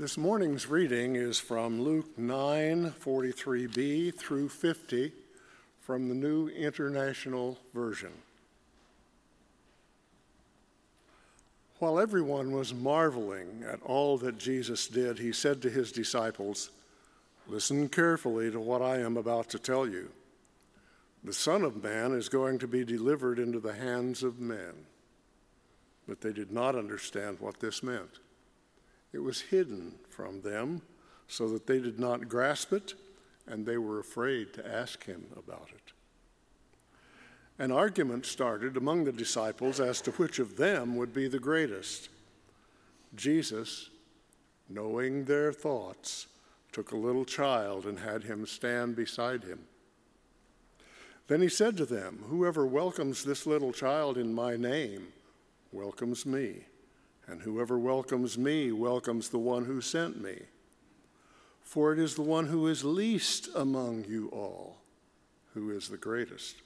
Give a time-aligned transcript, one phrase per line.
[0.00, 5.12] This morning's reading is from Luke 9 43b through 50
[5.78, 8.12] from the New International Version.
[11.80, 16.70] While everyone was marveling at all that Jesus did, he said to his disciples,
[17.46, 20.08] Listen carefully to what I am about to tell you.
[21.24, 24.86] The Son of Man is going to be delivered into the hands of men.
[26.08, 28.18] But they did not understand what this meant.
[29.12, 30.82] It was hidden from them
[31.26, 32.94] so that they did not grasp it,
[33.46, 35.92] and they were afraid to ask him about it.
[37.58, 42.08] An argument started among the disciples as to which of them would be the greatest.
[43.14, 43.90] Jesus,
[44.68, 46.26] knowing their thoughts,
[46.72, 49.60] took a little child and had him stand beside him.
[51.26, 55.08] Then he said to them, Whoever welcomes this little child in my name
[55.70, 56.64] welcomes me,
[57.30, 60.36] and whoever welcomes me welcomes the one who sent me.
[61.62, 64.80] For it is the one who is least among you all
[65.54, 66.56] who is the greatest.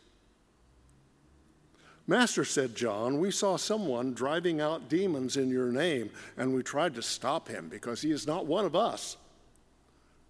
[2.07, 6.95] Master, said John, we saw someone driving out demons in your name, and we tried
[6.97, 9.17] to stop him because he is not one of us.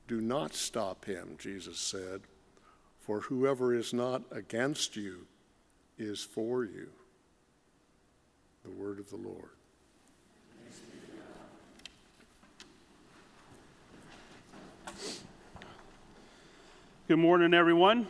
[0.07, 2.21] Do not stop him, Jesus said,
[3.01, 5.27] for whoever is not against you
[5.99, 6.91] is for you.
[8.65, 9.51] The word of the Lord.
[17.07, 18.07] Good morning, everyone.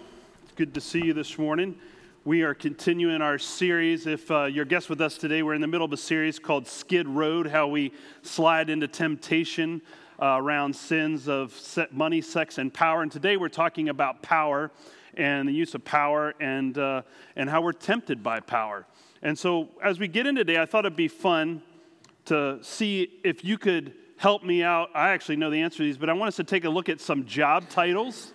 [0.54, 1.74] Good to see you this morning.
[2.24, 4.06] We are continuing our series.
[4.06, 6.68] If uh, you're guest with us today, we're in the middle of a series called
[6.68, 7.90] Skid Road How We
[8.22, 9.82] Slide into Temptation
[10.22, 13.02] uh, around sins of money, sex, and power.
[13.02, 14.70] And today we're talking about power
[15.14, 17.02] and the use of power and, uh,
[17.34, 18.86] and how we're tempted by power.
[19.22, 21.62] And so as we get in today, I thought it'd be fun
[22.26, 24.90] to see if you could help me out.
[24.94, 26.88] I actually know the answer to these, but I want us to take a look
[26.88, 28.33] at some job titles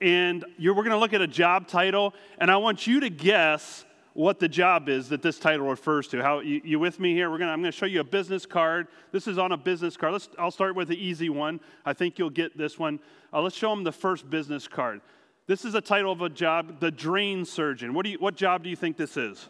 [0.00, 3.84] and we're going to look at a job title, and I want you to guess
[4.12, 6.22] what the job is that this title refers to.
[6.22, 7.30] How you, you with me here?
[7.30, 8.88] We're gonna, I'm going to show you a business card.
[9.12, 10.12] This is on a business card.
[10.12, 11.60] Let's, I'll start with the easy one.
[11.84, 12.98] I think you'll get this one.
[13.32, 15.00] Uh, let's show them the first business card.
[15.46, 17.94] This is a title of a job, the drain surgeon.
[17.94, 19.48] What, do you, what job do you think this is?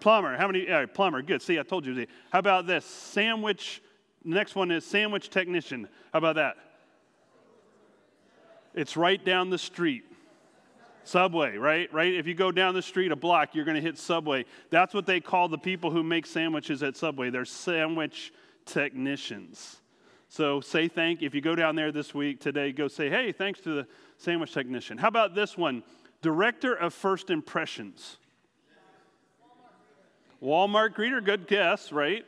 [0.00, 0.36] Plumber.
[0.36, 0.66] How many?
[0.92, 1.22] Plumber.
[1.22, 1.40] Good.
[1.40, 2.06] See, I told you.
[2.30, 2.84] How about this?
[2.84, 3.82] Sandwich.
[4.22, 5.88] Next one is sandwich technician.
[6.12, 6.56] How about that?
[8.74, 10.04] It's right down the street.
[11.04, 11.92] Subway, right?
[11.92, 12.14] Right?
[12.14, 14.46] If you go down the street a block, you're going to hit Subway.
[14.70, 17.30] That's what they call the people who make sandwiches at Subway.
[17.30, 18.32] They're sandwich
[18.64, 19.80] technicians.
[20.28, 21.22] So say thank.
[21.22, 23.86] If you go down there this week, today, go say, hey, thanks to the
[24.16, 24.98] sandwich technician.
[24.98, 25.82] How about this one?
[26.22, 28.16] Director of First Impressions.
[30.42, 32.24] Walmart greeter, good guess, right?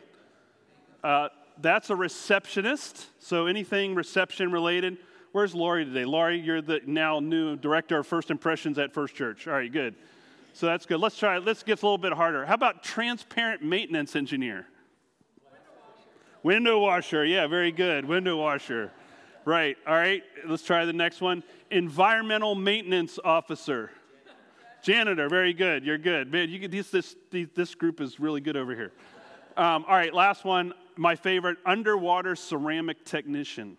[1.02, 1.28] Uh,
[1.60, 3.06] that's a receptionist.
[3.18, 4.98] So anything reception related.
[5.36, 6.06] Where's Lori today?
[6.06, 9.46] Lori, you're the now new director of First Impressions at First Church.
[9.46, 9.94] All right, good.
[10.54, 10.98] So that's good.
[10.98, 11.44] Let's try it.
[11.44, 12.46] Let's get a little bit harder.
[12.46, 14.66] How about transparent maintenance engineer?
[16.42, 17.22] Window washer.
[17.26, 18.06] Yeah, very good.
[18.06, 18.90] Window washer.
[19.44, 19.76] Right.
[19.86, 20.22] All right.
[20.46, 21.42] Let's try the next one.
[21.70, 23.90] Environmental maintenance officer.
[24.82, 25.28] Janitor.
[25.28, 25.84] Very good.
[25.84, 26.32] You're good.
[26.32, 28.92] Man, you this, this, this group is really good over here.
[29.58, 30.14] Um, all right.
[30.14, 30.72] Last one.
[30.96, 33.76] My favorite underwater ceramic technician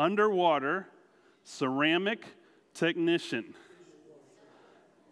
[0.00, 0.86] underwater
[1.44, 2.24] ceramic
[2.72, 3.54] technician.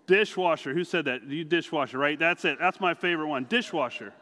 [0.06, 0.72] Dishwasher.
[0.72, 1.25] Who said that?
[1.25, 2.19] You dishwasher, right?
[2.19, 2.59] That's it.
[2.59, 3.44] That's my favorite one.
[3.44, 4.15] Dishwasher.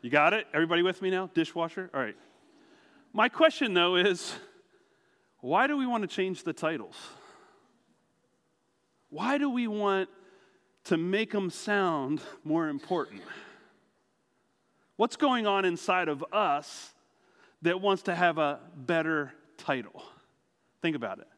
[0.00, 0.46] You got it?
[0.54, 1.28] Everybody with me now?
[1.34, 1.90] Dishwasher?
[1.92, 2.16] All right.
[3.12, 4.32] My question, though, is
[5.40, 6.96] why do we want to change the titles?
[9.10, 10.08] Why do we want
[10.84, 13.22] to make them sound more important?
[14.96, 16.92] What's going on inside of us
[17.62, 20.02] that wants to have a better title.
[20.80, 21.28] Think about it.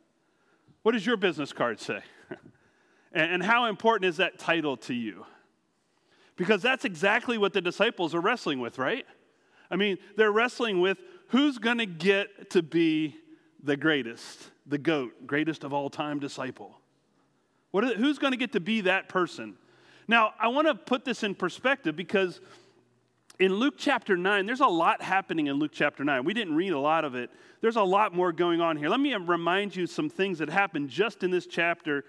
[0.82, 2.00] What does your business card say?
[3.12, 5.24] and how important is that title to you?
[6.36, 9.06] Because that's exactly what the disciples are wrestling with, right?
[9.70, 10.98] I mean, they're wrestling with
[11.28, 13.16] who's going to get to be
[13.62, 16.78] the greatest, the GOAT, greatest of all time disciple.
[17.72, 19.56] Who's going to get to be that person?
[20.06, 22.40] Now, I want to put this in perspective because
[23.40, 26.24] in Luke chapter 9, there's a lot happening in Luke chapter 9.
[26.24, 27.30] We didn't read a lot of it.
[27.60, 28.88] There's a lot more going on here.
[28.88, 32.04] Let me remind you some things that happened just in this chapter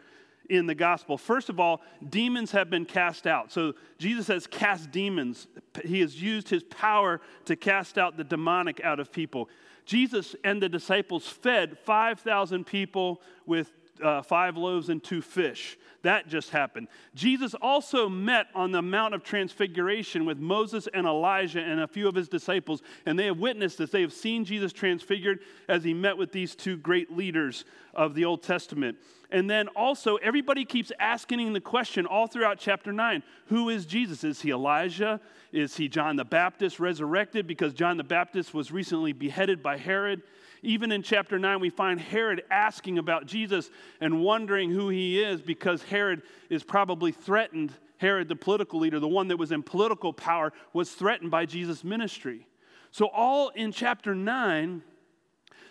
[0.49, 1.17] in the gospel.
[1.17, 3.51] First of all, demons have been cast out.
[3.51, 5.47] So Jesus has cast demons.
[5.83, 9.49] He has used his power to cast out the demonic out of people.
[9.85, 13.71] Jesus and the disciples fed 5,000 people with
[14.03, 15.77] uh, five loaves and two fish.
[16.05, 16.87] That just happened.
[17.15, 22.07] Jesus also met on the Mount of Transfiguration with Moses and Elijah and a few
[22.07, 23.89] of his disciples, and they have witnessed this.
[23.89, 27.65] They have seen Jesus transfigured as he met with these two great leaders
[27.95, 28.99] of the Old Testament.
[29.35, 34.23] And then also, everybody keeps asking the question all throughout chapter 9 who is Jesus?
[34.23, 35.19] Is he Elijah?
[35.51, 40.21] Is he John the Baptist resurrected because John the Baptist was recently beheaded by Herod?
[40.61, 45.41] Even in chapter 9, we find Herod asking about Jesus and wondering who he is
[45.41, 47.73] because Herod is probably threatened.
[47.97, 51.83] Herod, the political leader, the one that was in political power, was threatened by Jesus'
[51.83, 52.47] ministry.
[52.91, 54.81] So, all in chapter 9,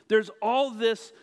[0.08, 1.14] there's all this,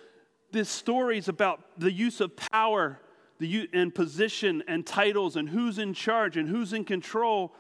[0.52, 3.00] this stories about the use of power
[3.40, 7.54] the, and position and titles and who's in charge and who's in control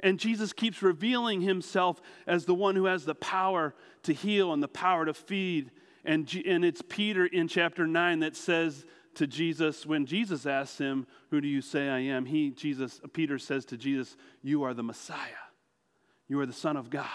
[0.00, 4.62] and Jesus keeps revealing himself as the one who has the power to heal and
[4.62, 5.70] the power to feed.
[6.04, 8.86] And, and it's Peter in chapter 9 that says
[9.16, 12.24] to Jesus, when Jesus asks him, Who do you say I am?
[12.24, 15.18] He, Jesus, Peter says to Jesus, You are the Messiah.
[16.28, 17.06] You are the Son of God.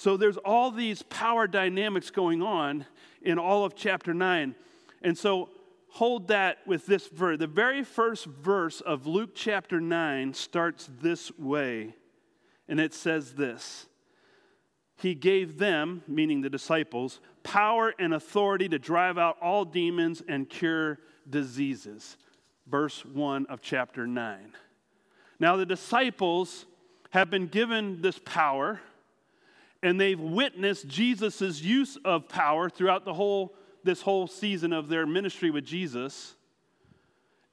[0.00, 2.86] So there's all these power dynamics going on
[3.20, 4.54] in all of chapter 9.
[5.02, 5.50] And so
[5.90, 7.38] hold that with this verse.
[7.38, 11.94] The very first verse of Luke chapter 9 starts this way,
[12.66, 13.88] and it says this
[14.96, 20.48] He gave them, meaning the disciples, power and authority to drive out all demons and
[20.48, 20.98] cure
[21.28, 22.16] diseases.
[22.66, 24.54] Verse 1 of chapter 9.
[25.38, 26.64] Now, the disciples
[27.10, 28.80] have been given this power,
[29.82, 35.06] and they've witnessed Jesus' use of power throughout the whole this whole season of their
[35.06, 36.34] ministry with Jesus.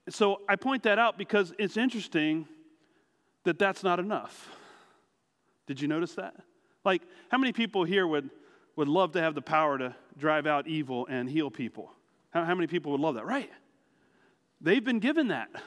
[0.09, 2.47] So I point that out because it's interesting
[3.43, 4.49] that that's not enough.
[5.65, 6.35] Did you notice that?
[6.83, 8.29] Like, how many people here would,
[8.75, 11.91] would love to have the power to drive out evil and heal people?
[12.31, 13.25] How, how many people would love that?
[13.25, 13.49] Right.
[14.61, 15.49] They've been given that.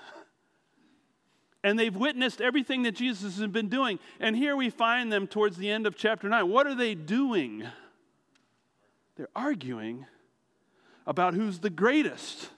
[1.63, 3.99] And they've witnessed everything that Jesus has been doing.
[4.19, 6.49] And here we find them towards the end of chapter 9.
[6.49, 7.65] What are they doing?
[9.17, 10.07] They're arguing
[11.07, 12.49] about who's the greatest.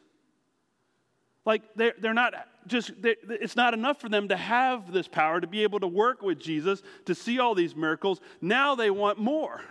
[1.45, 2.35] Like, they're, they're not
[2.69, 5.89] just, they, it's not enough for them to have this power, to be able to
[5.89, 8.21] work with Jesus, to see all these miracles.
[8.41, 9.63] Now they want more.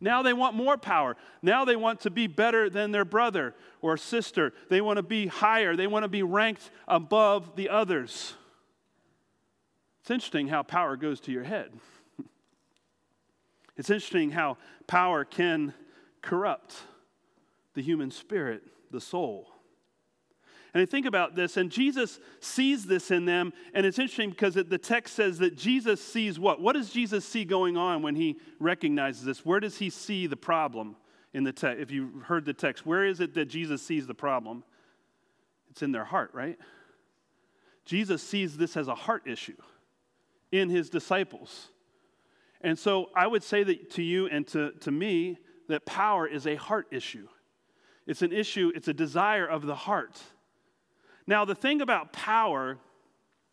[0.00, 1.16] Now they want more power.
[1.42, 4.52] Now they want to be better than their brother or sister.
[4.68, 5.76] They want to be higher.
[5.76, 8.34] They want to be ranked above the others.
[10.00, 11.72] It's interesting how power goes to your head.
[13.76, 14.56] It's interesting how
[14.86, 15.74] power can
[16.22, 16.76] corrupt
[17.74, 19.48] the human spirit, the soul.
[20.72, 24.54] And I think about this, and Jesus sees this in them, and it's interesting because
[24.54, 26.60] the text says that Jesus sees what?
[26.60, 29.44] What does Jesus see going on when he recognizes this?
[29.44, 30.96] Where does he see the problem
[31.32, 31.82] in the text?
[31.82, 34.62] If you heard the text, where is it that Jesus sees the problem?
[35.70, 36.58] It's in their heart, right?
[37.84, 39.56] Jesus sees this as a heart issue
[40.52, 41.68] in his disciples.
[42.60, 45.38] And so I would say that to you and to, to me
[45.68, 47.26] that power is a heart issue.
[48.06, 50.20] It's an issue, it's a desire of the heart.
[51.26, 52.78] Now, the thing about power,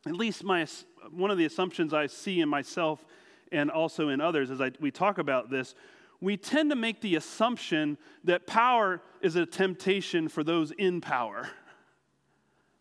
[0.05, 0.65] at least my,
[1.11, 3.05] one of the assumptions I see in myself
[3.51, 5.75] and also in others as I, we talk about this,
[6.19, 11.49] we tend to make the assumption that power is a temptation for those in power.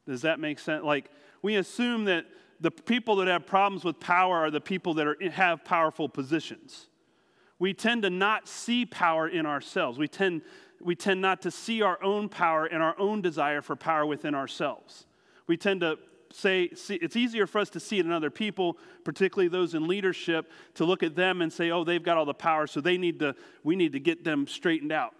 [0.07, 0.85] Does that make sense?
[0.85, 1.11] Like,
[1.43, 2.27] we assume that
[2.61, 6.87] the people that have problems with power are the people that are, have powerful positions.
[7.59, 9.99] We tend to not see power in ourselves.
[9.99, 10.43] We tend
[10.81, 14.35] we tend not to see our own power and our own desire for power within
[14.35, 15.07] ourselves.
[15.47, 15.99] We tend to
[16.33, 19.87] say, see, it's easier for us to see it in other people, particularly those in
[19.87, 22.99] leadership, to look at them and say, oh, they've got all the power, so they
[22.99, 25.15] need to, we need to get them straightened out.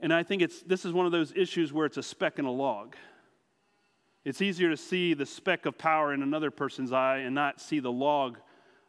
[0.00, 2.44] And I think it's, this is one of those issues where it's a speck in
[2.44, 2.96] a log.
[4.24, 7.80] It's easier to see the speck of power in another person's eye and not see
[7.80, 8.38] the log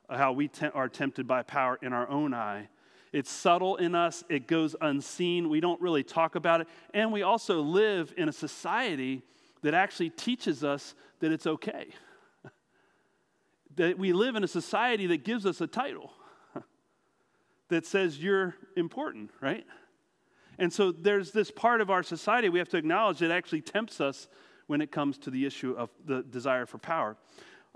[0.09, 2.69] how we te- are tempted by power in our own eye
[3.17, 5.49] it's subtle in us, it goes unseen.
[5.49, 6.67] We don't really talk about it.
[6.93, 9.23] And we also live in a society
[9.63, 11.87] that actually teaches us that it's okay.
[13.75, 16.13] that we live in a society that gives us a title
[17.69, 19.65] that says you're important, right?
[20.59, 23.99] And so there's this part of our society we have to acknowledge that actually tempts
[23.99, 24.27] us
[24.67, 27.17] when it comes to the issue of the desire for power.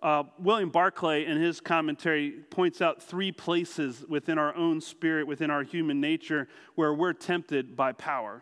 [0.02, 5.52] Uh, William Barclay, in his commentary, points out three places within our own spirit, within
[5.52, 8.42] our human nature, where we're tempted by power.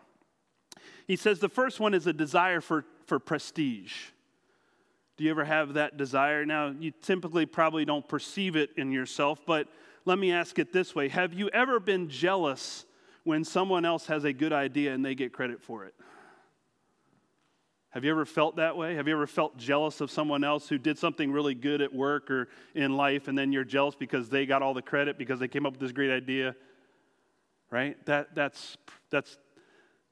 [1.06, 3.92] He says the first one is a desire for, for prestige.
[5.18, 6.46] Do you ever have that desire?
[6.46, 9.68] Now, you typically probably don't perceive it in yourself, but
[10.06, 12.86] let me ask it this way Have you ever been jealous
[13.24, 15.94] when someone else has a good idea and they get credit for it?
[17.90, 18.94] Have you ever felt that way?
[18.94, 22.30] Have you ever felt jealous of someone else who did something really good at work
[22.30, 25.48] or in life, and then you're jealous because they got all the credit because they
[25.48, 26.54] came up with this great idea?
[27.68, 28.04] Right?
[28.06, 28.76] That, that's,
[29.10, 29.36] that's,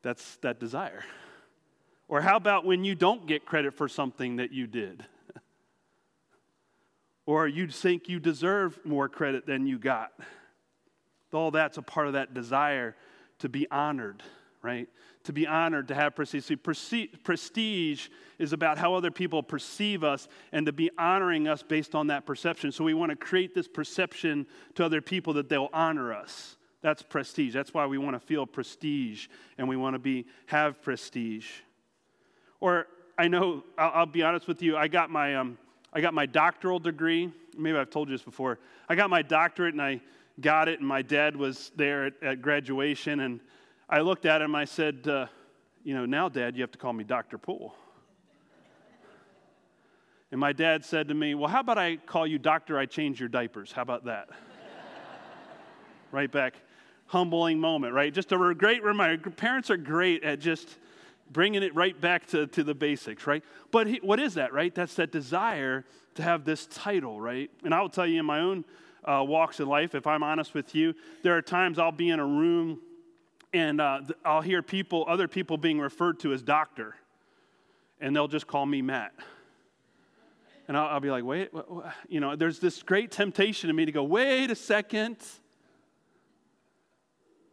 [0.03, 1.05] that's that desire.
[2.09, 5.05] Or how about when you don't get credit for something that you did?
[7.27, 10.13] or you think you deserve more credit than you got?
[11.33, 12.97] All that's a part of that desire
[13.41, 14.23] to be honored,
[14.63, 14.89] right?
[15.25, 16.45] To be honored, to have prestige.
[16.45, 16.57] See,
[17.07, 22.09] prestige is about how other people perceive us and to be honoring us based on
[22.09, 22.73] that perception.
[22.73, 26.57] So we want to create this perception to other people that they'll honor us.
[26.81, 27.53] That's prestige.
[27.53, 31.49] That's why we want to feel prestige and we want to be have prestige.
[32.61, 32.87] Or
[33.17, 35.59] I know, I'll, I'll be honest with you, I got my, um,
[35.93, 37.33] I got my doctoral degree.
[37.57, 38.59] Maybe I've told you this before.
[38.89, 40.01] I got my doctorate and I
[40.41, 43.21] got it, and my dad was there at, at graduation.
[43.21, 43.41] And
[43.91, 45.27] I looked at him, I said, uh,
[45.83, 47.39] You know, now, Dad, you have to call me Dr.
[47.39, 47.75] Poole.
[50.31, 53.19] And my dad said to me, Well, how about I call you Doctor, I change
[53.19, 53.73] your diapers?
[53.73, 54.29] How about that?
[56.13, 56.55] right back.
[57.07, 58.13] Humbling moment, right?
[58.13, 59.31] Just a great reminder.
[59.31, 60.69] Parents are great at just
[61.31, 63.43] bringing it right back to, to the basics, right?
[63.71, 64.75] But he, what is that, right?
[64.75, 67.51] That's that desire to have this title, right?
[67.65, 68.67] And I will tell you in my own
[69.05, 70.93] uh, walks in life, if I'm honest with you,
[71.23, 72.81] there are times I'll be in a room
[73.53, 76.95] and uh, I'll hear people, other people being referred to as doctor,
[78.01, 79.13] and they'll just call me Matt.
[80.67, 81.95] And I'll, I'll be like, wait, what, what?
[82.09, 85.17] you know, there's this great temptation in me to go, wait a second.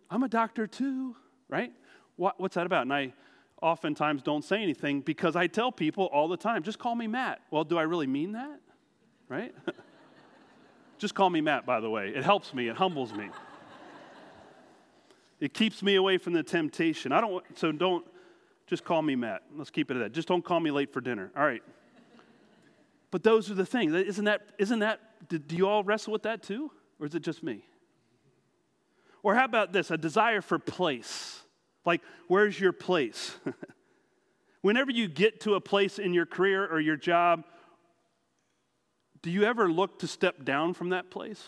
[0.10, 1.16] I'm a doctor too,
[1.50, 1.72] right?
[2.18, 2.84] What, what's that about?
[2.84, 3.14] And I,
[3.62, 7.42] oftentimes don't say anything because I tell people all the time, just call me Matt.
[7.52, 8.60] Well, do I really mean that?
[9.28, 9.56] Right?
[10.98, 12.10] just call me Matt, by the way.
[12.10, 13.30] It helps me, it humbles me.
[15.40, 17.12] It keeps me away from the temptation.
[17.12, 18.06] I don't, so don't
[18.68, 19.44] just call me Matt.
[19.56, 20.12] Let's keep it at that.
[20.12, 21.32] Just don't call me late for dinner.
[21.36, 21.64] All right.
[23.12, 23.94] But those are the things.
[23.94, 25.00] Isn't that, isn't that,
[25.30, 26.72] do you all wrestle with that too?
[27.00, 27.66] Or is it just me?
[29.24, 29.92] Or how about this?
[29.92, 31.42] A desire for place.
[31.86, 33.36] Like, where's your place?
[34.62, 37.44] Whenever you get to a place in your career or your job,
[39.22, 41.44] do you ever look to step down from that place?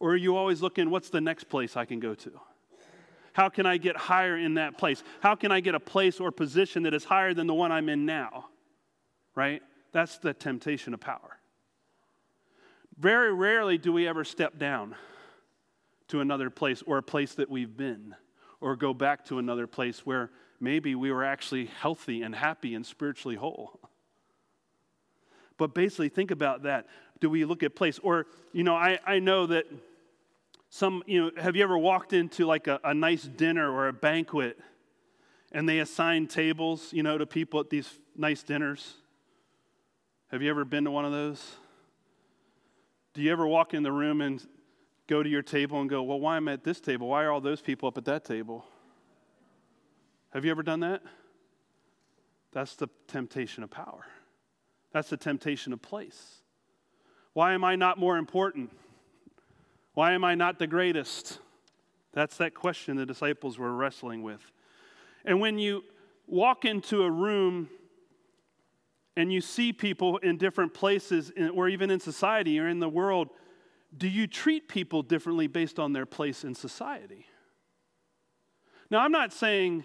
[0.00, 2.32] Or are you always looking, what's the next place I can go to?
[3.34, 5.04] How can I get higher in that place?
[5.20, 7.88] How can I get a place or position that is higher than the one I'm
[7.88, 8.46] in now?
[9.34, 9.62] Right?
[9.92, 11.38] That's the temptation of power.
[12.98, 14.96] Very rarely do we ever step down
[16.08, 18.16] to another place or a place that we've been
[18.60, 20.30] or go back to another place where
[20.60, 23.78] maybe we were actually healthy and happy and spiritually whole.
[25.56, 26.86] But basically, think about that.
[27.20, 27.98] Do we look at place?
[28.02, 29.66] Or, you know, I, I know that
[30.70, 33.92] some, you know, have you ever walked into like a, a nice dinner or a
[33.92, 34.58] banquet
[35.50, 38.94] and they assign tables, you know, to people at these nice dinners?
[40.28, 41.44] Have you ever been to one of those?
[43.14, 44.46] Do you ever walk in the room and
[45.08, 47.08] go to your table and go, Well, why am I at this table?
[47.08, 48.64] Why are all those people up at that table?
[50.32, 51.02] Have you ever done that?
[52.52, 54.06] That's the temptation of power.
[54.92, 56.42] That's the temptation of place.
[57.32, 58.70] Why am I not more important?
[60.00, 61.40] Why am I not the greatest?
[62.14, 64.40] That's that question the disciples were wrestling with.
[65.26, 65.84] And when you
[66.26, 67.68] walk into a room
[69.14, 73.28] and you see people in different places, or even in society or in the world,
[73.94, 77.26] do you treat people differently based on their place in society?
[78.88, 79.84] Now, I'm not saying,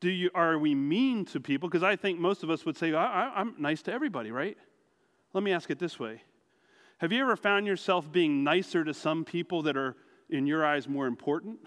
[0.00, 1.68] do you, are we mean to people?
[1.68, 4.58] Because I think most of us would say, I, am nice to everybody, right?
[5.34, 6.22] Let me ask it this way
[6.98, 9.96] Have you ever found yourself being nicer to some people that are,
[10.30, 11.58] in your eyes, more important?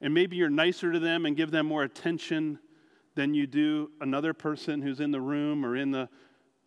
[0.00, 2.58] And maybe you're nicer to them and give them more attention
[3.14, 6.08] than you do another person who's in the room or in the,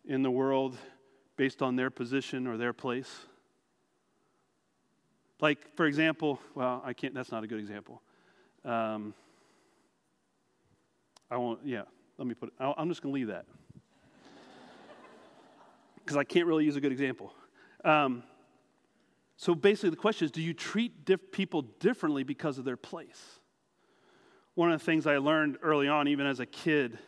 [0.06, 0.76] in the world
[1.36, 3.10] based on their position or their place.
[5.40, 8.02] Like, for example, well, I can't, that's not a good example.
[8.64, 9.14] Um,
[11.28, 11.82] I won't, yeah,
[12.18, 13.46] let me put it, I'm just going to leave that.
[15.96, 17.32] Because I can't really use a good example.
[17.84, 18.22] Um,
[19.36, 23.38] so basically, the question is do you treat diff- people differently because of their place?
[24.54, 26.98] One of the things I learned early on, even as a kid,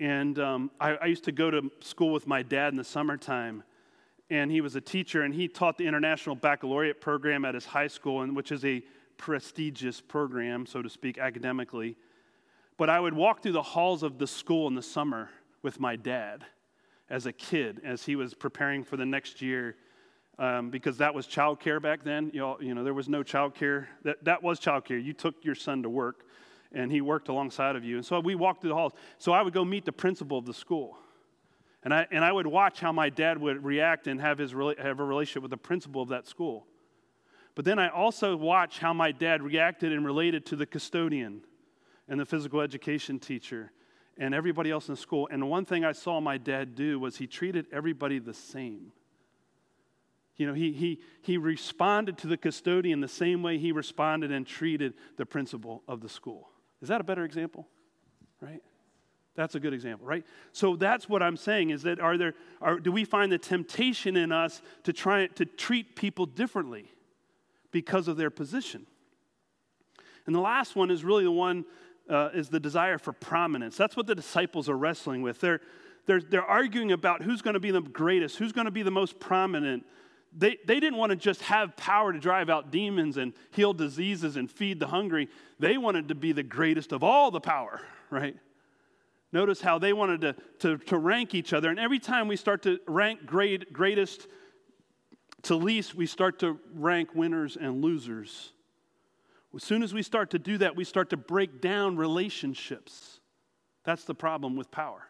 [0.00, 3.62] and um, I, I, used to go to school with my dad in the summertime.
[4.30, 7.86] And he was a teacher, and he taught the International Baccalaureate program at his high
[7.86, 8.82] school, and, which is a
[9.18, 11.96] prestigious program, so to speak, academically.
[12.78, 15.28] But I would walk through the halls of the school in the summer
[15.60, 16.46] with my dad
[17.12, 19.76] as a kid, as he was preparing for the next year
[20.38, 22.30] um, because that was childcare back then.
[22.32, 23.86] You know, you know, there was no childcare.
[24.02, 25.04] That, that was childcare.
[25.04, 26.24] You took your son to work,
[26.72, 27.96] and he worked alongside of you.
[27.98, 28.94] And so we walked through the halls.
[29.18, 30.96] So I would go meet the principal of the school.
[31.84, 34.98] And I, and I would watch how my dad would react and have, his, have
[34.98, 36.66] a relationship with the principal of that school.
[37.54, 41.42] But then I also watch how my dad reacted and related to the custodian
[42.08, 43.70] and the physical education teacher
[44.18, 45.28] and everybody else in the school.
[45.30, 48.92] And one thing I saw my dad do was he treated everybody the same.
[50.36, 54.46] You know, he, he, he responded to the custodian the same way he responded and
[54.46, 56.48] treated the principal of the school.
[56.80, 57.68] Is that a better example?
[58.40, 58.62] Right?
[59.34, 60.24] That's a good example, right?
[60.52, 64.16] So that's what I'm saying is that are there, are, do we find the temptation
[64.16, 66.90] in us to try to treat people differently
[67.70, 68.86] because of their position?
[70.26, 71.64] And the last one is really the one,
[72.12, 73.76] uh, is the desire for prominence.
[73.76, 75.40] That's what the disciples are wrestling with.
[75.40, 75.60] They're,
[76.06, 78.90] they're, they're arguing about who's going to be the greatest, who's going to be the
[78.90, 79.86] most prominent.
[80.36, 84.36] They, they didn't want to just have power to drive out demons and heal diseases
[84.36, 85.28] and feed the hungry.
[85.58, 88.36] They wanted to be the greatest of all the power, right?
[89.32, 91.70] Notice how they wanted to, to, to rank each other.
[91.70, 94.28] And every time we start to rank great, greatest
[95.44, 98.52] to least, we start to rank winners and losers.
[99.54, 103.20] As soon as we start to do that, we start to break down relationships.
[103.84, 105.08] That's the problem with power.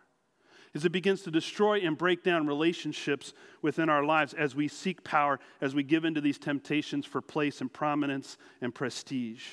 [0.75, 5.05] Is it begins to destroy and break down relationships within our lives as we seek
[5.05, 9.45] power, as we give into these temptations for place and prominence and prestige.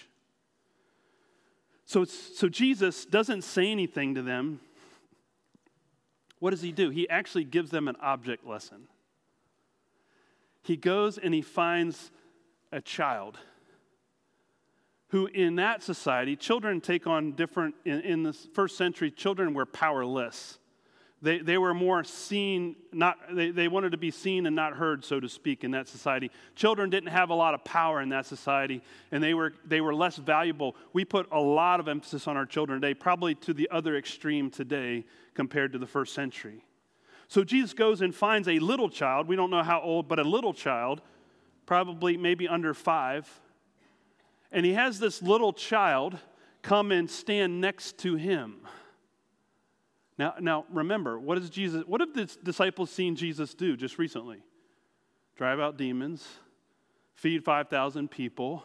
[1.85, 4.61] So, so Jesus doesn't say anything to them.
[6.39, 6.89] What does he do?
[6.89, 8.87] He actually gives them an object lesson.
[10.63, 12.11] He goes and he finds
[12.71, 13.39] a child
[15.09, 19.65] who in that society, children take on different, in, in the first century, children were
[19.65, 20.59] powerless.
[21.21, 25.03] They, they were more seen, not, they, they wanted to be seen and not heard,
[25.03, 26.31] so to speak, in that society.
[26.55, 29.93] Children didn't have a lot of power in that society, and they were, they were
[29.93, 30.77] less valuable.
[30.93, 34.49] We put a lot of emphasis on our children today, probably to the other extreme
[34.49, 36.63] today compared to the first century.
[37.27, 40.23] So Jesus goes and finds a little child, we don't know how old, but a
[40.23, 41.01] little child,
[41.65, 43.27] probably maybe under five,
[44.51, 46.17] and he has this little child
[46.61, 48.57] come and stand next to him.
[50.17, 51.83] Now, now remember, what is Jesus?
[51.87, 54.43] What have the disciples seen Jesus do just recently?
[55.37, 56.27] Drive out demons,
[57.15, 58.63] feed 5,000 people,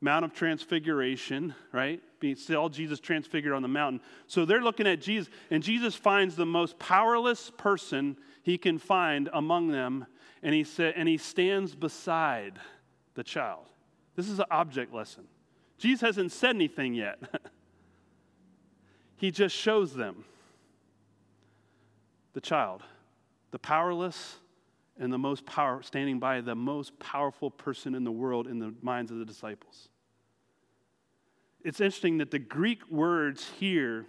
[0.00, 2.02] Mount of Transfiguration, right?
[2.18, 4.00] Being all Jesus transfigured on the mountain.
[4.26, 9.30] So they're looking at Jesus, and Jesus finds the most powerless person he can find
[9.32, 10.06] among them,
[10.42, 12.58] and he said, and he stands beside
[13.14, 13.66] the child.
[14.16, 15.24] This is an object lesson.
[15.78, 17.18] Jesus hasn't said anything yet.
[19.16, 20.24] he just shows them
[22.32, 22.82] the child,
[23.50, 24.36] the powerless
[24.98, 28.72] and the most power standing by the most powerful person in the world in the
[28.82, 29.88] minds of the disciples.
[31.64, 34.06] It's interesting that the Greek words here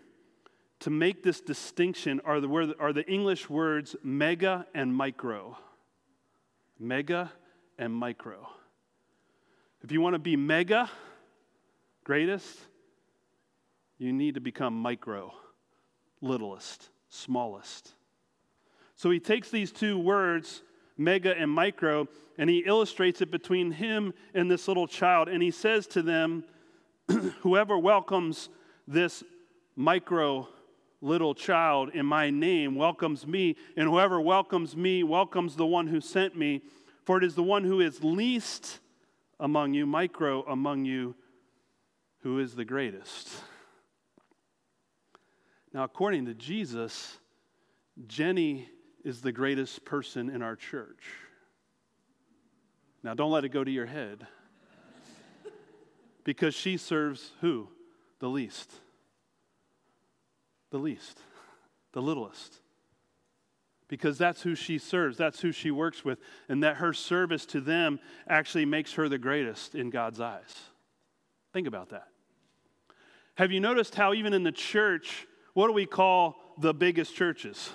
[0.82, 5.58] to make this distinction are the, word, are the English words mega and micro.
[6.78, 7.32] Mega
[7.80, 8.48] and micro.
[9.86, 10.90] If you want to be mega,
[12.04, 12.58] greatest,
[14.00, 15.32] you need to become micro,
[16.22, 17.94] littlest, smallest.
[18.96, 20.64] So he takes these two words,
[20.98, 22.08] mega and micro,
[22.40, 25.30] and he illustrates it between him and this little child.
[25.30, 26.46] And he says to them,
[27.42, 28.50] Whoever welcomes
[28.88, 29.24] this
[29.76, 30.50] micro
[31.00, 36.02] little child in my name welcomes me, and whoever welcomes me welcomes the one who
[36.02, 36.64] sent me.
[37.04, 38.80] For it is the one who is least
[39.40, 41.16] among you, micro among you,
[42.22, 43.30] who is the greatest.
[45.74, 47.18] Now, according to Jesus,
[48.08, 48.70] Jenny
[49.04, 51.04] is the greatest person in our church.
[53.04, 54.26] Now, don't let it go to your head.
[56.24, 57.70] because she serves who?
[58.20, 58.72] The least.
[60.72, 61.20] The least.
[61.94, 62.62] The littlest
[63.96, 67.62] because that's who she serves, that's who she works with, and that her service to
[67.62, 70.54] them actually makes her the greatest in God's eyes.
[71.54, 72.10] Think about that.
[73.36, 77.70] Have you noticed how, even in the church, what do we call the biggest churches?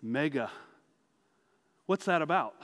[0.00, 0.50] Mega.
[1.84, 2.54] What's that about?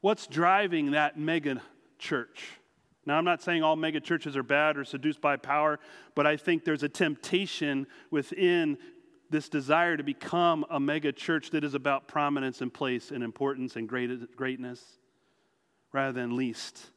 [0.00, 1.60] What's driving that mega
[1.98, 2.50] church?
[3.04, 5.80] Now, I'm not saying all mega churches are bad or seduced by power,
[6.14, 8.78] but I think there's a temptation within
[9.32, 13.74] this desire to become a mega church that is about prominence and place and importance
[13.74, 14.84] and great, greatness
[15.92, 16.90] rather than least.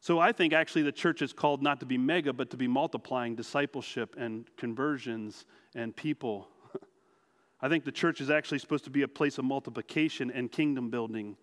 [0.00, 2.68] So I think actually the church is called not to be mega, but to be
[2.68, 6.48] multiplying discipleship and conversions and people.
[7.62, 10.90] I think the church is actually supposed to be a place of multiplication and kingdom
[10.90, 11.36] building.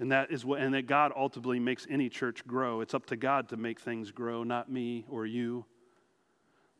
[0.00, 2.80] And that is what and that God ultimately makes any church grow.
[2.80, 5.64] It's up to God to make things grow, not me or you.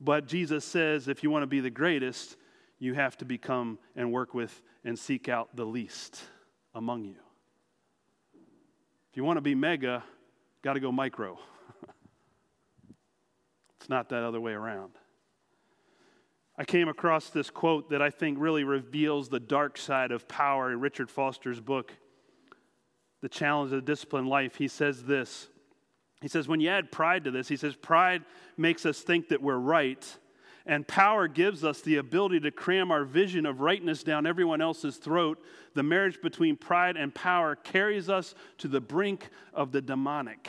[0.02, 2.36] But Jesus says if you want to be the greatest,
[2.80, 6.20] you have to become and work with and seek out the least
[6.74, 7.14] among you.
[9.10, 10.02] If you want to be mega,
[10.62, 11.38] got to go micro.
[13.80, 14.92] it's not that other way around.
[16.58, 20.72] I came across this quote that I think really reveals the dark side of power
[20.72, 21.92] in Richard Foster's book,
[23.20, 24.56] The Challenge of the Disciplined Life.
[24.56, 25.48] He says this
[26.22, 28.22] He says, When you add pride to this, he says, pride
[28.56, 30.16] makes us think that we're right
[30.66, 34.96] and power gives us the ability to cram our vision of rightness down everyone else's
[34.96, 35.42] throat.
[35.74, 40.48] The marriage between pride and power carries us to the brink of the demonic.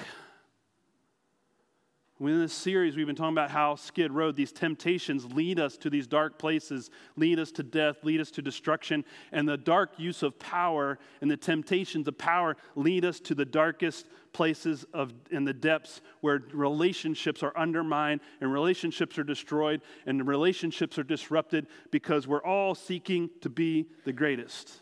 [2.19, 5.89] In this series, we've been talking about how Skid Road, these temptations lead us to
[5.89, 9.03] these dark places, lead us to death, lead us to destruction.
[9.31, 13.45] And the dark use of power and the temptations of power lead us to the
[13.45, 20.27] darkest places of, in the depths where relationships are undermined and relationships are destroyed and
[20.27, 24.81] relationships are disrupted because we're all seeking to be the greatest.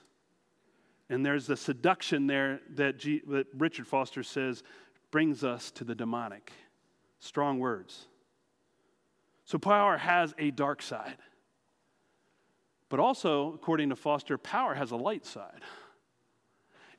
[1.09, 4.63] And there's the seduction there that, G, that Richard Foster says
[5.11, 6.51] brings us to the demonic.
[7.21, 8.07] Strong words.
[9.45, 11.17] So, power has a dark side.
[12.89, 15.61] But also, according to Foster, power has a light side.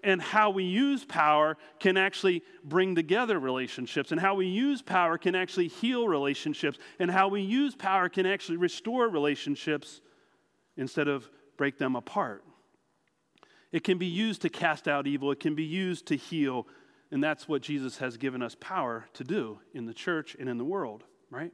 [0.02, 5.18] And how we use power can actually bring together relationships, and how we use power
[5.18, 10.00] can actually heal relationships, and how we use power can actually restore relationships
[10.76, 12.42] instead of break them apart.
[13.70, 16.66] It can be used to cast out evil, it can be used to heal,
[17.12, 20.56] and that's what Jesus has given us power to do in the church and in
[20.56, 21.52] the world, right?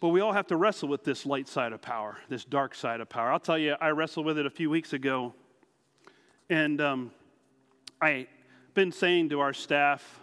[0.00, 3.00] But we all have to wrestle with this light side of power, this dark side
[3.00, 3.32] of power.
[3.32, 5.34] I'll tell you, I wrestled with it a few weeks ago.
[6.48, 7.10] And um,
[8.00, 8.28] I've
[8.74, 10.20] been saying to our staff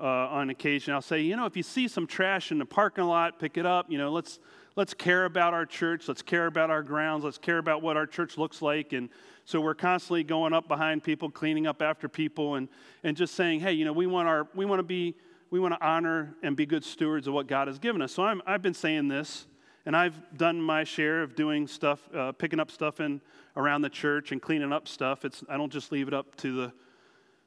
[0.00, 3.04] uh, on occasion, I'll say, you know, if you see some trash in the parking
[3.04, 3.86] lot, pick it up.
[3.90, 4.40] You know, let's,
[4.74, 6.08] let's care about our church.
[6.08, 7.22] Let's care about our grounds.
[7.22, 8.92] Let's care about what our church looks like.
[8.92, 9.08] And
[9.48, 12.68] so we're constantly going up behind people, cleaning up after people, and,
[13.02, 15.14] and just saying, hey, you know, we want, our, we want to be,
[15.50, 18.12] we want to honor and be good stewards of what God has given us.
[18.12, 19.46] So I'm, I've been saying this,
[19.86, 23.22] and I've done my share of doing stuff, uh, picking up stuff in
[23.56, 25.24] around the church and cleaning up stuff.
[25.24, 26.72] It's, I don't just leave it up to the,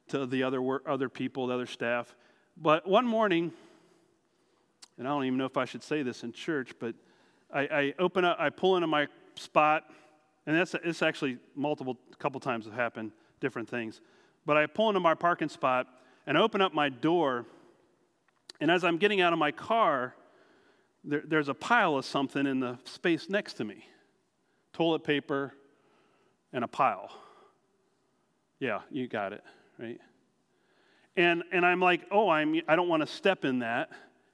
[0.07, 2.15] to the other, work, other people, the other staff.
[2.57, 3.53] But one morning,
[4.97, 6.95] and I don't even know if I should say this in church, but
[7.53, 9.83] I, I open up, I pull into my spot
[10.45, 14.01] and that's it's actually multiple, couple times have happened, different things.
[14.45, 15.87] But I pull into my parking spot
[16.25, 17.45] and open up my door,
[18.59, 20.15] and as I'm getting out of my car,
[21.03, 23.85] there, there's a pile of something in the space next to me
[24.73, 25.53] toilet paper
[26.53, 27.11] and a pile.
[28.59, 29.43] Yeah, you got it,
[29.77, 29.99] right?
[31.17, 33.89] And, and I'm like, oh, I'm, I don't want to step in that.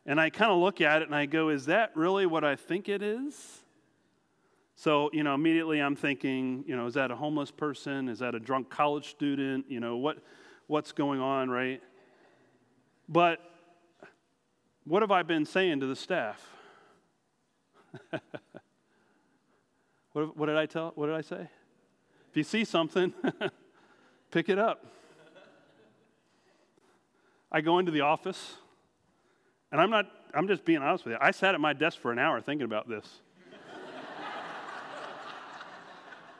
[0.06, 2.56] And I kind of look at it and I go, is that really what I
[2.56, 3.63] think it is?
[4.80, 8.08] So, you know, immediately I'm thinking, you know, is that a homeless person?
[8.08, 9.66] Is that a drunk college student?
[9.68, 10.20] You know, what,
[10.68, 11.82] what's going on, right?
[13.10, 13.40] But
[14.84, 16.48] what have I been saying to the staff?
[20.12, 20.92] what, what did I tell?
[20.94, 21.50] What did I say?
[22.30, 23.16] If you see something,
[24.32, 24.86] pick it up.
[27.52, 28.58] I go into the office,
[29.72, 31.18] and I'm not, I'm just being honest with you.
[31.20, 33.22] I sat at my desk for an hour thinking about this.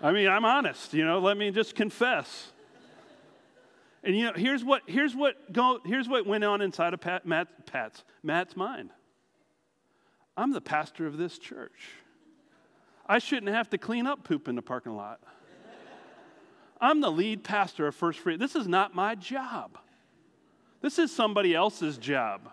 [0.02, 2.52] I mean, I'm honest, you know, let me just confess.
[4.04, 7.26] And you know, here's what here's what go, here's what went on inside of Pat,
[7.26, 8.92] Matt, Pat's Matt's mind.
[10.38, 11.90] I'm the pastor of this church.
[13.08, 15.20] I shouldn't have to clean up poop in the parking lot.
[16.80, 18.38] I'm the lead pastor of First Free.
[18.38, 19.80] This is not my job.
[20.82, 22.50] This is somebody else's job.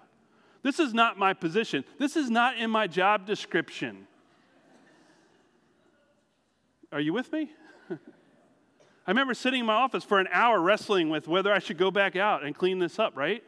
[0.62, 1.84] This is not my position.
[1.98, 4.06] This is not in my job description.
[6.94, 7.50] Are you with me?
[7.90, 7.96] I
[9.08, 12.14] remember sitting in my office for an hour wrestling with whether I should go back
[12.14, 13.42] out and clean this up, right?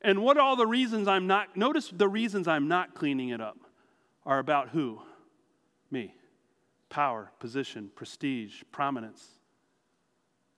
[0.00, 3.58] And what all the reasons I'm not, notice the reasons I'm not cleaning it up
[4.24, 5.02] are about who?
[5.90, 6.14] Me.
[6.88, 9.26] Power, position, prestige, prominence.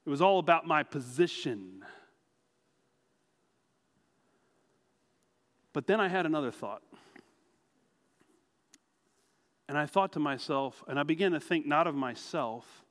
[0.04, 1.86] It was all about my position.
[5.72, 6.82] But then I had another thought.
[9.72, 12.84] And I thought to myself, and I began to think not of myself,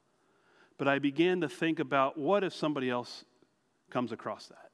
[0.79, 3.23] but I began to think about what if somebody else
[3.91, 4.71] comes across that?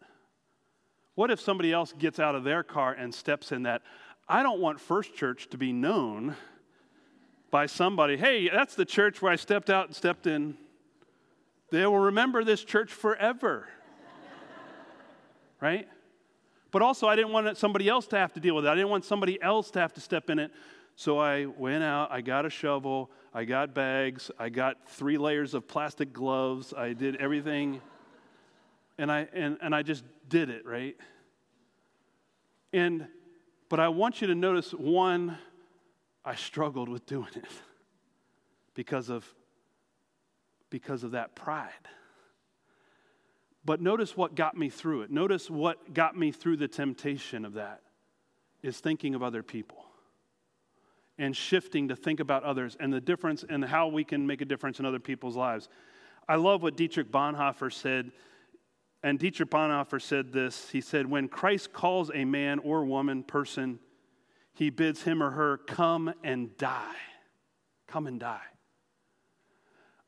[1.15, 3.81] What if somebody else gets out of their car and steps in that?
[4.25, 6.37] I don't want First Church to be known
[7.51, 10.55] by somebody, hey, that's the church where I stepped out and stepped in.
[11.71, 13.67] They will remember this church forever.
[15.59, 15.89] right?
[16.71, 18.69] But also, I didn't want somebody else to have to deal with it.
[18.69, 20.51] I didn't want somebody else to have to step in it.
[20.99, 25.53] So I went out, I got a shovel, I got bags, I got three layers
[25.53, 27.81] of plastic gloves, I did everything.
[28.97, 30.97] And I, and, and I just did it, right?
[32.73, 33.07] And,
[33.69, 35.37] but I want you to notice one,
[36.25, 37.45] I struggled with doing it
[38.73, 39.23] because of,
[40.71, 41.69] because of that pride.
[43.63, 45.11] But notice what got me through it.
[45.11, 47.81] Notice what got me through the temptation of that
[48.63, 49.86] is thinking of other people
[51.17, 54.45] and shifting to think about others and the difference and how we can make a
[54.45, 55.67] difference in other people's lives.
[56.27, 58.11] I love what Dietrich Bonhoeffer said.
[59.03, 63.79] And Dietrich Bonhoeffer said this He said, When Christ calls a man or woman, person,
[64.53, 66.95] he bids him or her come and die.
[67.87, 68.41] Come and die.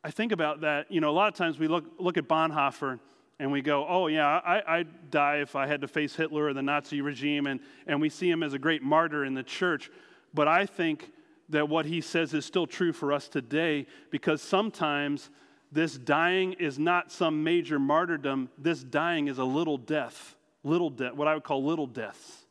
[0.04, 0.92] I think about that.
[0.92, 3.00] You know, a lot of times we look, look at Bonhoeffer
[3.40, 6.54] and we go, oh, yeah, I, I'd die if I had to face Hitler or
[6.54, 7.48] the Nazi regime.
[7.48, 9.90] And, and we see him as a great martyr in the church.
[10.34, 11.12] But I think
[11.50, 15.30] that what he says is still true for us today because sometimes
[15.72, 18.50] this dying is not some major martyrdom.
[18.58, 22.46] This dying is a little death, little death, what I would call little deaths.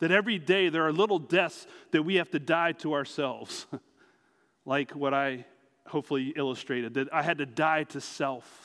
[0.00, 3.66] That every day there are little deaths that we have to die to ourselves.
[4.64, 5.46] like what I
[5.86, 8.63] hopefully illustrated, that I had to die to self,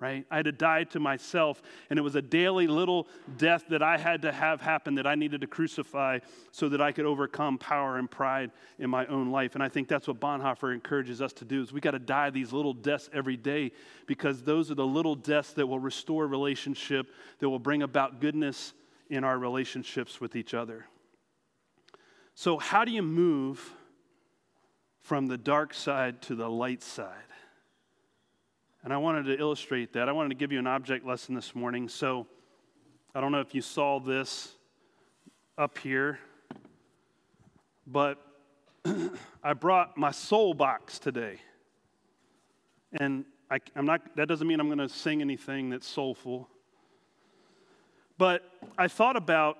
[0.00, 0.24] right?
[0.30, 1.60] I had to die to myself,
[1.90, 5.14] and it was a daily little death that I had to have happen that I
[5.14, 6.20] needed to crucify
[6.52, 9.54] so that I could overcome power and pride in my own life.
[9.54, 12.30] And I think that's what Bonhoeffer encourages us to do is we got to die
[12.30, 13.72] these little deaths every day
[14.06, 18.72] because those are the little deaths that will restore relationship, that will bring about goodness
[19.10, 20.86] in our relationships with each other.
[22.34, 23.74] So, how do you move
[25.02, 27.29] from the dark side to the light side?
[28.82, 30.08] And I wanted to illustrate that.
[30.08, 31.88] I wanted to give you an object lesson this morning.
[31.88, 32.26] So,
[33.14, 34.54] I don't know if you saw this
[35.58, 36.18] up here,
[37.86, 38.18] but
[39.44, 41.40] I brought my soul box today.
[42.92, 46.48] And I, am not, that doesn't mean I'm going to sing anything that's soulful.
[48.16, 48.42] But
[48.78, 49.58] I thought about,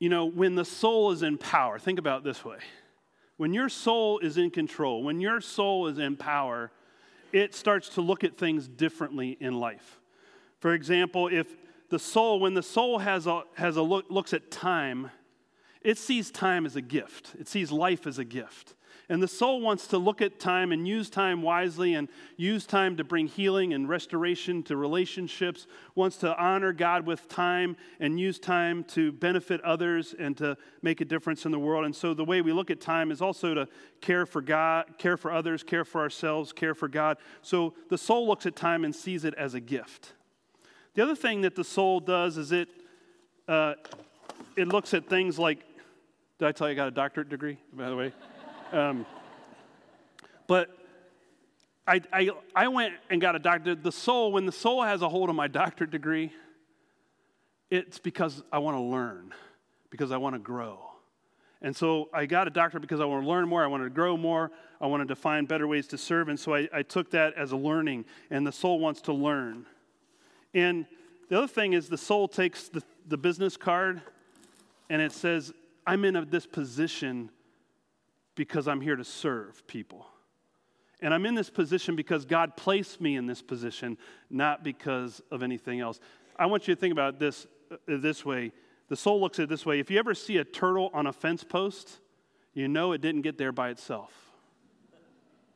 [0.00, 2.58] you know, when the soul is in power, think about this way.
[3.36, 6.72] When your soul is in control, when your soul is in power,
[7.32, 10.00] it starts to look at things differently in life.
[10.60, 11.46] For example, if
[11.88, 15.10] the soul, when the soul has a, has a look, looks at time,
[15.82, 17.34] it sees time as a gift.
[17.38, 18.74] It sees life as a gift.
[19.10, 22.98] And the soul wants to look at time and use time wisely and use time
[22.98, 28.38] to bring healing and restoration to relationships, wants to honor God with time and use
[28.38, 31.86] time to benefit others and to make a difference in the world.
[31.86, 33.68] And so the way we look at time is also to
[34.02, 37.16] care for God, care for others, care for ourselves, care for God.
[37.40, 40.12] So the soul looks at time and sees it as a gift.
[40.92, 42.68] The other thing that the soul does is it,
[43.46, 43.74] uh,
[44.54, 45.60] it looks at things like,
[46.38, 48.12] did I tell you I got a doctorate degree, by the way?
[48.72, 49.06] Um,
[50.46, 50.68] but
[51.86, 53.82] I, I, I went and got a doctorate.
[53.82, 56.32] The soul, when the soul has a hold of my doctorate degree,
[57.70, 59.32] it's because I want to learn,
[59.90, 60.80] because I want to grow.
[61.60, 63.90] And so I got a doctorate because I want to learn more, I wanted to
[63.90, 64.50] grow more,
[64.80, 66.28] I wanted to find better ways to serve.
[66.28, 69.66] And so I, I took that as a learning, and the soul wants to learn.
[70.54, 70.86] And
[71.28, 74.02] the other thing is the soul takes the, the business card
[74.90, 75.52] and it says,
[75.86, 77.30] I'm in a, this position
[78.38, 80.06] because I'm here to serve people.
[81.02, 83.98] And I'm in this position because God placed me in this position,
[84.30, 85.98] not because of anything else.
[86.36, 88.52] I want you to think about this uh, this way.
[88.88, 89.80] The soul looks at it this way.
[89.80, 91.98] If you ever see a turtle on a fence post,
[92.54, 94.12] you know it didn't get there by itself.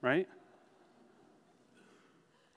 [0.00, 0.28] Right?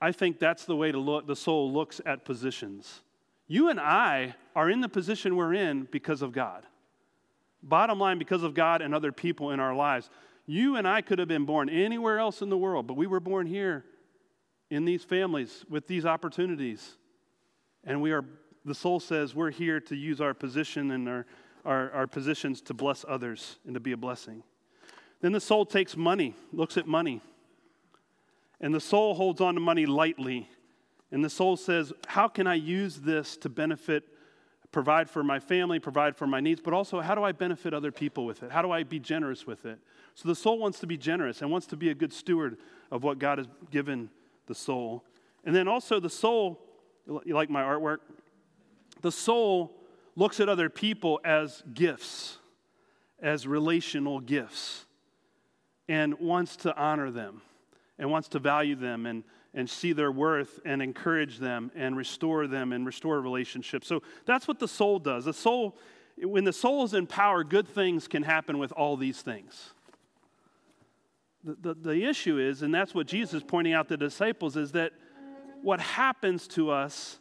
[0.00, 3.02] I think that's the way to look the soul looks at positions.
[3.46, 6.66] You and I are in the position we're in because of God.
[7.62, 10.08] Bottom line, because of God and other people in our lives.
[10.46, 13.20] You and I could have been born anywhere else in the world, but we were
[13.20, 13.84] born here
[14.70, 16.96] in these families with these opportunities.
[17.84, 18.24] And we are,
[18.64, 21.26] the soul says, we're here to use our position and our,
[21.64, 24.42] our, our positions to bless others and to be a blessing.
[25.20, 27.20] Then the soul takes money, looks at money.
[28.60, 30.48] And the soul holds on to money lightly.
[31.10, 34.04] And the soul says, How can I use this to benefit
[34.72, 37.92] provide for my family, provide for my needs, but also how do I benefit other
[37.92, 38.50] people with it?
[38.50, 39.78] How do I be generous with it?
[40.14, 42.58] So the soul wants to be generous and wants to be a good steward
[42.90, 44.10] of what God has given
[44.46, 45.04] the soul.
[45.44, 46.60] And then also the soul,
[47.24, 47.98] you like my artwork?
[49.02, 49.76] The soul
[50.16, 52.38] looks at other people as gifts,
[53.20, 54.86] as relational gifts.
[55.88, 57.42] and wants to honor them
[57.98, 59.24] and wants to value them and,
[59.56, 63.88] and see their worth and encourage them and restore them and restore relationships.
[63.88, 65.24] So that's what the soul does.
[65.24, 65.76] The soul,
[66.18, 69.72] when the soul is in power, good things can happen with all these things.
[71.42, 74.56] The, the, the issue is, and that's what Jesus is pointing out to the disciples,
[74.56, 74.92] is that
[75.62, 77.18] what happens to us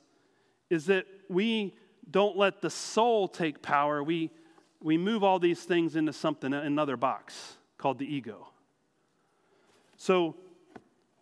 [0.69, 1.73] is that we
[2.11, 4.03] don't let the soul take power.
[4.03, 4.29] We,
[4.81, 8.49] we move all these things into something, another box called the ego.
[9.95, 10.35] So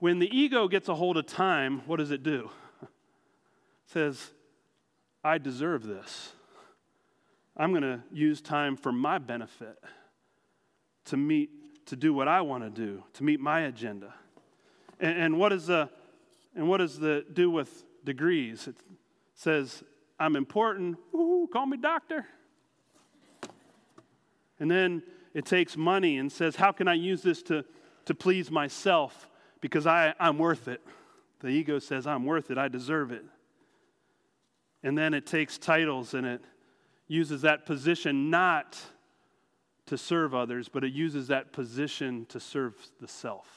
[0.03, 2.49] when the ego gets a hold of time, what does it do?
[2.81, 2.89] It
[3.85, 4.31] says,
[5.23, 6.33] I deserve this.
[7.55, 9.81] I'm going to use time for my benefit
[11.05, 14.13] to meet, to do what I want to do, to meet my agenda.
[14.99, 15.89] And, and what is the,
[16.53, 18.67] and what does the do with degrees?
[18.67, 18.75] It
[19.35, 19.85] says,
[20.19, 20.97] I'm important.
[21.15, 22.25] Ooh, call me doctor.
[24.59, 25.01] And then
[25.33, 27.63] it takes money and says, How can I use this to,
[28.03, 29.29] to please myself?
[29.63, 30.81] Because I, I'm worth it.
[31.39, 32.57] The ego says, I'm worth it.
[32.57, 33.23] I deserve it.
[34.83, 36.41] And then it takes titles and it
[37.07, 38.77] uses that position not
[39.85, 43.47] to serve others, but it uses that position to serve the self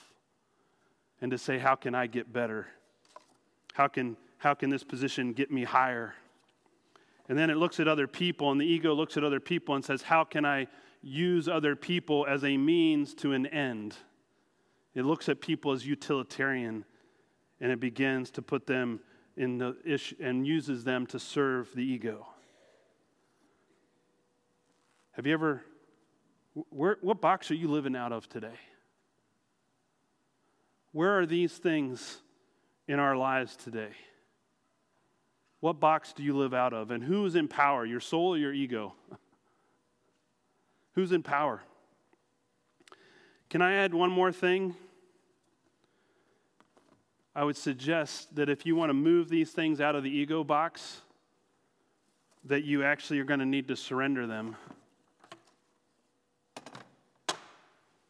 [1.21, 2.69] and to say, How can I get better?
[3.73, 6.15] How can, how can this position get me higher?
[7.29, 9.85] And then it looks at other people, and the ego looks at other people and
[9.85, 10.69] says, How can I
[11.03, 13.97] use other people as a means to an end?
[14.97, 16.87] It looks at people as utilitarian,
[17.61, 19.01] and it begins to put them
[19.37, 22.27] in the issue and uses them to serve the ego.
[25.13, 25.63] Have you ever,
[26.71, 28.59] where, what box are you living out of today?
[30.93, 32.23] Where are these things
[32.89, 33.91] in our lives today?
[35.61, 36.91] What box do you live out of?
[36.91, 38.95] And who's in power, your soul or your ego?
[40.95, 41.61] who's in power?
[43.51, 44.75] Can I add one more thing?
[47.37, 50.43] I would suggest that if you want to move these things out of the ego
[50.43, 51.03] box,
[52.45, 54.57] that you actually are going to need to surrender them.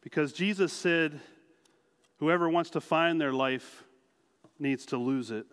[0.01, 1.19] Because Jesus said,
[2.19, 3.83] whoever wants to find their life
[4.59, 5.45] needs to lose it.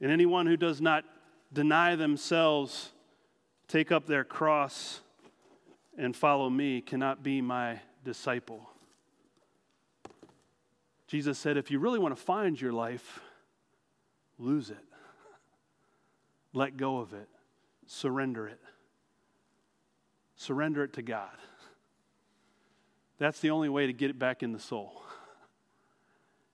[0.00, 1.04] And anyone who does not
[1.52, 2.92] deny themselves,
[3.66, 5.00] take up their cross,
[5.98, 8.70] and follow me cannot be my disciple.
[11.08, 13.20] Jesus said, if you really want to find your life,
[14.38, 14.76] lose it.
[16.52, 17.28] Let go of it.
[17.86, 18.60] Surrender it.
[20.36, 21.30] Surrender it to God.
[23.18, 25.02] That's the only way to get it back in the soul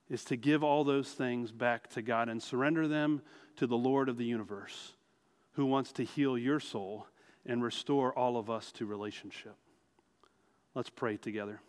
[0.09, 3.23] is to give all those things back to God and surrender them
[3.57, 4.93] to the Lord of the universe
[5.53, 7.07] who wants to heal your soul
[7.47, 9.57] and restore all of us to relationship.
[10.75, 11.61] Let's pray together.